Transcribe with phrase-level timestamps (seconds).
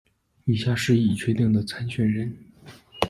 [0.45, 2.35] 以下是已确定的参选人。